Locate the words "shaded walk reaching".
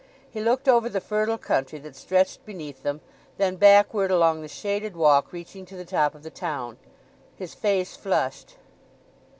4.47-5.63